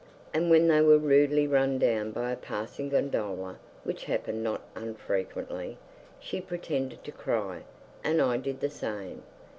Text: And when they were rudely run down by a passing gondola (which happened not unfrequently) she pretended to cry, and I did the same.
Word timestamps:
And 0.33 0.49
when 0.49 0.67
they 0.67 0.81
were 0.81 0.97
rudely 0.97 1.45
run 1.45 1.77
down 1.77 2.09
by 2.11 2.31
a 2.31 2.35
passing 2.35 2.89
gondola 2.89 3.59
(which 3.83 4.05
happened 4.05 4.43
not 4.43 4.61
unfrequently) 4.73 5.77
she 6.19 6.41
pretended 6.41 7.03
to 7.03 7.11
cry, 7.11 7.61
and 8.03 8.19
I 8.19 8.37
did 8.37 8.61
the 8.61 8.69
same. 8.71 9.21